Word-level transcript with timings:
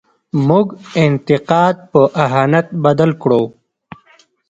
موږ 0.47 0.67
انتقاد 1.05 1.75
په 1.91 2.01
اهانت 2.23 2.67
بدل 2.83 3.11
کړو. 3.21 3.41